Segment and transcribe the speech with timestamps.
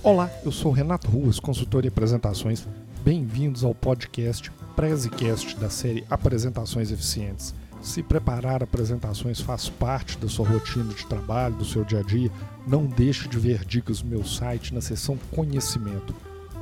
[0.00, 2.64] Olá, eu sou Renato Ruas, consultor em apresentações.
[3.04, 7.52] Bem-vindos ao podcast Prezecast da série Apresentações Eficientes.
[7.82, 12.30] Se preparar apresentações faz parte da sua rotina de trabalho, do seu dia a dia,
[12.64, 16.14] não deixe de ver dicas no meu site na seção Conhecimento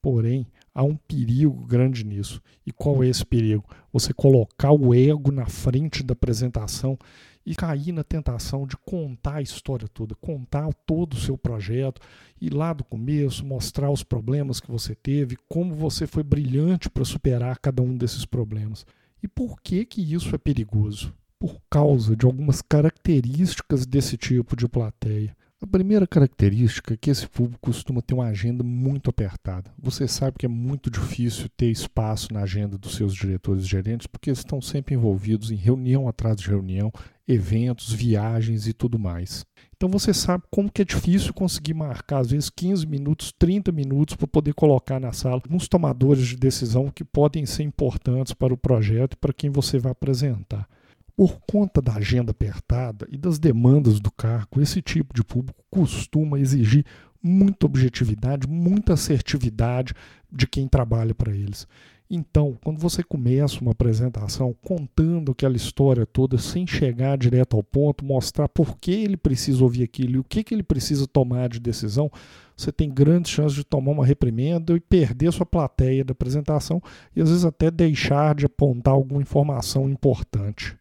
[0.00, 2.42] Porém, há um perigo grande nisso.
[2.66, 3.64] E qual é esse perigo?
[3.90, 6.98] Você colocar o ego na frente da apresentação
[7.46, 12.02] e cair na tentação de contar a história toda, contar todo o seu projeto,
[12.38, 17.04] ir lá do começo, mostrar os problemas que você teve, como você foi brilhante para
[17.06, 18.84] superar cada um desses problemas.
[19.22, 21.14] E por que que isso é perigoso?
[21.38, 25.34] Por causa de algumas características desse tipo de plateia.
[25.58, 29.72] A primeira característica é que esse público costuma ter uma agenda muito apertada.
[29.78, 34.06] Você sabe que é muito difícil ter espaço na agenda dos seus diretores e gerentes
[34.06, 36.92] porque eles estão sempre envolvidos em reunião atrás de reunião,
[37.26, 39.46] eventos, viagens e tudo mais.
[39.74, 44.14] Então você sabe como que é difícil conseguir marcar às vezes 15 minutos, 30 minutos
[44.14, 48.58] para poder colocar na sala alguns tomadores de decisão que podem ser importantes para o
[48.58, 50.68] projeto e para quem você vai apresentar.
[51.16, 56.38] Por conta da agenda apertada e das demandas do cargo, esse tipo de público costuma
[56.38, 56.84] exigir
[57.22, 59.94] muita objetividade, muita assertividade
[60.30, 61.66] de quem trabalha para eles.
[62.08, 68.04] Então, quando você começa uma apresentação contando aquela história toda sem chegar direto ao ponto,
[68.04, 71.58] mostrar por que ele precisa ouvir aquilo e o que, que ele precisa tomar de
[71.58, 72.08] decisão,
[72.56, 76.80] você tem grandes chances de tomar uma reprimenda e perder sua plateia da apresentação
[77.14, 80.76] e às vezes até deixar de apontar alguma informação importante.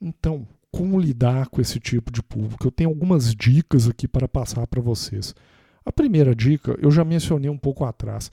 [0.00, 2.66] Então, como lidar com esse tipo de público?
[2.66, 5.34] Eu tenho algumas dicas aqui para passar para vocês.
[5.84, 8.30] A primeira dica, eu já mencionei um pouco atrás,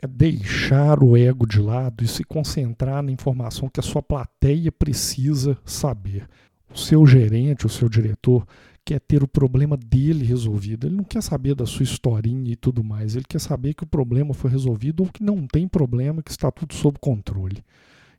[0.00, 4.70] é deixar o ego de lado e se concentrar na informação que a sua plateia
[4.70, 6.28] precisa saber.
[6.72, 8.46] O seu gerente, o seu diretor,
[8.84, 10.86] quer ter o problema dele resolvido.
[10.86, 13.16] Ele não quer saber da sua historinha e tudo mais.
[13.16, 16.50] Ele quer saber que o problema foi resolvido ou que não tem problema, que está
[16.50, 17.64] tudo sob controle.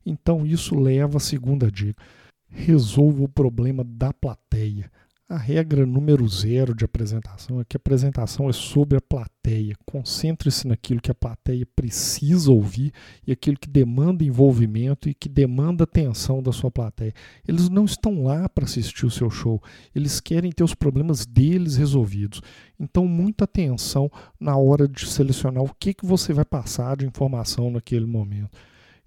[0.06, 2.02] Então, isso leva à segunda dica
[2.50, 4.92] resolva o problema da plateia.
[5.30, 9.76] A regra número zero de apresentação é que a apresentação é sobre a plateia.
[9.86, 12.92] Concentre-se naquilo que a plateia precisa ouvir
[13.28, 17.14] e aquilo que demanda envolvimento e que demanda atenção da sua plateia.
[17.48, 19.62] Eles não estão lá para assistir o seu show,
[19.94, 22.42] eles querem ter os problemas deles resolvidos.
[22.80, 27.70] Então, muita atenção na hora de selecionar o que, que você vai passar de informação
[27.70, 28.58] naquele momento.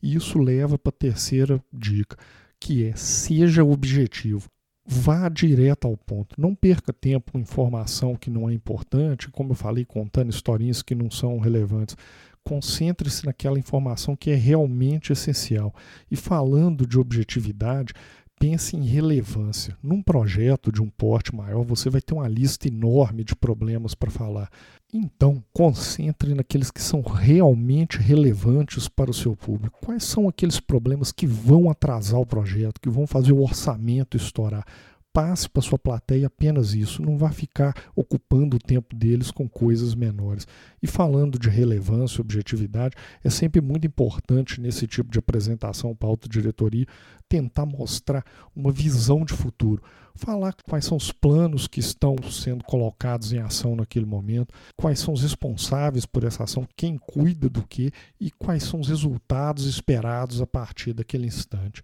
[0.01, 2.17] E isso leva para a terceira dica
[2.63, 4.47] que é seja objetivo.
[4.87, 6.41] Vá direto ao ponto.
[6.41, 10.95] Não perca tempo com informação que não é importante, como eu falei, contando historinhas que
[10.95, 11.97] não são relevantes.
[12.45, 15.75] Concentre-se naquela informação que é realmente essencial.
[16.09, 17.95] E falando de objetividade,
[18.39, 19.77] pense em relevância.
[19.83, 24.11] Num projeto de um porte maior, você vai ter uma lista enorme de problemas para
[24.11, 24.51] falar.
[24.93, 29.79] Então, concentre naqueles que são realmente relevantes para o seu público.
[29.85, 34.67] Quais são aqueles problemas que vão atrasar o projeto, que vão fazer o orçamento estourar?
[35.13, 39.95] Passe para sua plateia apenas isso, não vá ficar ocupando o tempo deles com coisas
[39.95, 40.47] menores.
[40.83, 46.11] E falando de relevância objetividade, é sempre muito importante nesse tipo de apresentação para a
[46.11, 46.87] autodiretoria
[47.29, 48.25] tentar mostrar
[48.55, 49.83] uma visão de futuro,
[50.15, 55.15] falar quais são os planos que estão sendo colocados em ação naquele momento, quais são
[55.15, 57.91] os responsáveis por essa ação, quem cuida do que
[58.21, 61.83] e quais são os resultados esperados a partir daquele instante.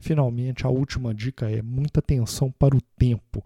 [0.00, 3.44] Finalmente, a última dica é muita atenção para o tempo.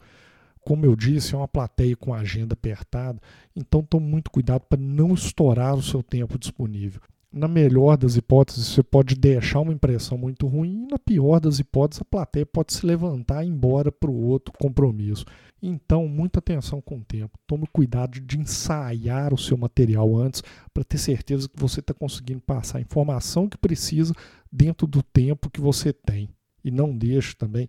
[0.64, 3.20] Como eu disse, é uma plateia com agenda apertada,
[3.54, 7.02] então tome muito cuidado para não estourar o seu tempo disponível.
[7.30, 11.58] Na melhor das hipóteses, você pode deixar uma impressão muito ruim, e na pior das
[11.58, 15.26] hipóteses, a plateia pode se levantar e ir embora para o outro compromisso.
[15.60, 17.36] Então, muita atenção com o tempo.
[17.46, 20.42] Tome cuidado de ensaiar o seu material antes
[20.72, 24.14] para ter certeza que você está conseguindo passar a informação que precisa
[24.50, 26.30] dentro do tempo que você tem
[26.64, 27.68] e não deixe também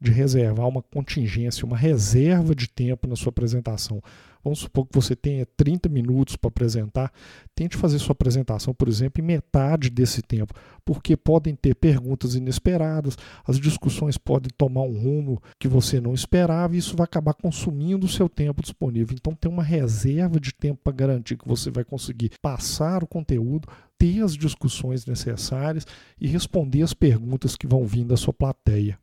[0.00, 4.02] de reservar uma contingência, uma reserva de tempo na sua apresentação.
[4.46, 7.12] Vamos supor que você tenha 30 minutos para apresentar.
[7.52, 10.54] Tente fazer sua apresentação, por exemplo, em metade desse tempo,
[10.84, 16.76] porque podem ter perguntas inesperadas, as discussões podem tomar um rumo que você não esperava
[16.76, 19.16] e isso vai acabar consumindo o seu tempo disponível.
[19.18, 23.66] Então, tem uma reserva de tempo para garantir que você vai conseguir passar o conteúdo,
[23.98, 25.84] ter as discussões necessárias
[26.20, 28.96] e responder as perguntas que vão vir da sua plateia.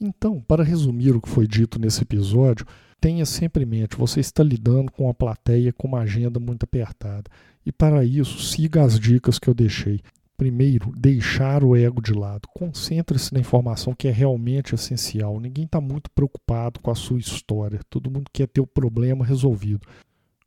[0.00, 2.64] Então, para resumir o que foi dito nesse episódio,
[2.98, 7.30] tenha sempre em mente, você está lidando com a plateia com uma agenda muito apertada.
[7.66, 10.00] E para isso, siga as dicas que eu deixei.
[10.38, 12.48] Primeiro, deixar o ego de lado.
[12.54, 15.38] Concentre-se na informação que é realmente essencial.
[15.38, 17.80] Ninguém está muito preocupado com a sua história.
[17.90, 19.86] Todo mundo quer ter o problema resolvido.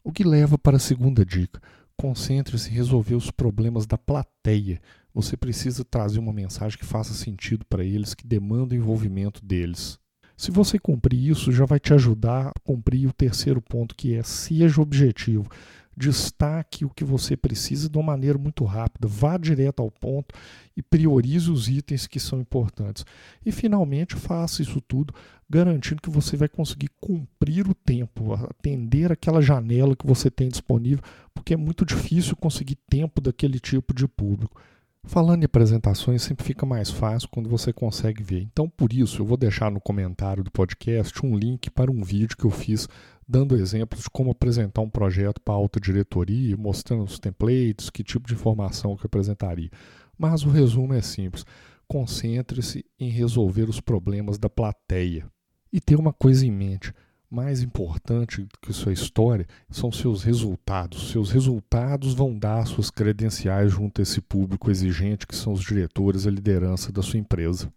[0.03, 1.61] O que leva para a segunda dica.
[1.95, 4.81] Concentre-se em resolver os problemas da plateia.
[5.13, 9.99] Você precisa trazer uma mensagem que faça sentido para eles, que demanda o envolvimento deles.
[10.35, 14.23] Se você cumprir isso, já vai te ajudar a cumprir o terceiro ponto, que é
[14.23, 15.47] seja objetivo.
[15.95, 20.33] Destaque o que você precisa de uma maneira muito rápida, vá direto ao ponto
[20.75, 23.05] e priorize os itens que são importantes.
[23.45, 25.13] E finalmente faça isso tudo
[25.47, 31.03] garantindo que você vai conseguir cumprir o tempo, atender aquela janela que você tem disponível,
[31.31, 34.59] porque é muito difícil conseguir tempo daquele tipo de público.
[35.05, 38.41] Falando em apresentações, sempre fica mais fácil quando você consegue ver.
[38.41, 42.37] Então, por isso, eu vou deixar no comentário do podcast um link para um vídeo
[42.37, 42.87] que eu fiz
[43.27, 48.27] dando exemplos de como apresentar um projeto para alta diretoria, mostrando os templates, que tipo
[48.27, 49.69] de informação que eu apresentaria.
[50.17, 51.45] Mas o resumo é simples:
[51.87, 55.25] concentre-se em resolver os problemas da plateia.
[55.71, 56.93] E ter uma coisa em mente:
[57.33, 61.09] mais importante que sua história são seus resultados.
[61.09, 66.27] Seus resultados vão dar suas credenciais junto a esse público exigente que são os diretores,
[66.27, 67.73] a liderança da sua empresa.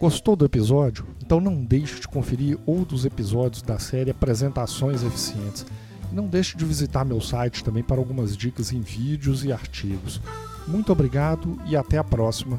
[0.00, 1.06] Gostou do episódio?
[1.22, 5.66] Então não deixe de conferir outros episódios da série Apresentações Eficientes.
[6.10, 10.22] E não deixe de visitar meu site também para algumas dicas em vídeos e artigos.
[10.66, 12.58] Muito obrigado e até a próxima.